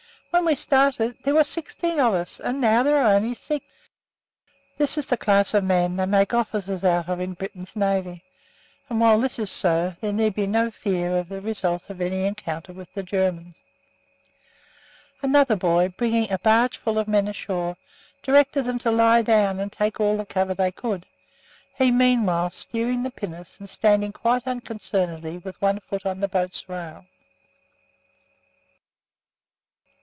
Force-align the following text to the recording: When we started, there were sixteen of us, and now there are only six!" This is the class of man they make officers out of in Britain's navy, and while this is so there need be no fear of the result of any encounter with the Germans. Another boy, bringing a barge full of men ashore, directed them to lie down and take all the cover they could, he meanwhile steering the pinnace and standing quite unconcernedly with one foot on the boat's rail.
When 0.33 0.45
we 0.45 0.55
started, 0.55 1.17
there 1.25 1.33
were 1.33 1.43
sixteen 1.43 1.99
of 1.99 2.13
us, 2.13 2.39
and 2.39 2.61
now 2.61 2.83
there 2.83 3.03
are 3.03 3.13
only 3.15 3.33
six!" 3.33 3.65
This 4.77 4.97
is 4.97 5.07
the 5.07 5.17
class 5.17 5.53
of 5.53 5.65
man 5.65 5.97
they 5.97 6.05
make 6.05 6.33
officers 6.33 6.85
out 6.85 7.09
of 7.09 7.19
in 7.19 7.33
Britain's 7.33 7.75
navy, 7.75 8.23
and 8.89 9.01
while 9.01 9.19
this 9.19 9.37
is 9.39 9.51
so 9.51 9.93
there 9.99 10.13
need 10.13 10.33
be 10.35 10.47
no 10.47 10.71
fear 10.71 11.17
of 11.17 11.27
the 11.27 11.41
result 11.41 11.89
of 11.89 11.99
any 11.99 12.23
encounter 12.25 12.71
with 12.71 12.93
the 12.93 13.03
Germans. 13.03 13.57
Another 15.21 15.57
boy, 15.57 15.93
bringing 15.97 16.31
a 16.31 16.39
barge 16.39 16.77
full 16.77 16.97
of 16.97 17.09
men 17.09 17.27
ashore, 17.27 17.75
directed 18.23 18.61
them 18.63 18.79
to 18.79 18.89
lie 18.89 19.21
down 19.21 19.59
and 19.59 19.69
take 19.69 19.99
all 19.99 20.15
the 20.15 20.25
cover 20.25 20.53
they 20.53 20.71
could, 20.71 21.05
he 21.77 21.91
meanwhile 21.91 22.49
steering 22.49 23.03
the 23.03 23.11
pinnace 23.11 23.59
and 23.59 23.67
standing 23.69 24.13
quite 24.13 24.47
unconcernedly 24.47 25.39
with 25.39 25.61
one 25.61 25.81
foot 25.81 26.05
on 26.05 26.21
the 26.21 26.29
boat's 26.29 26.69
rail. 26.69 27.05